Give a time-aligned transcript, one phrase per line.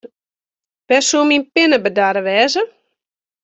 [0.87, 2.61] Wêr soe myn pinne bedarre wêze?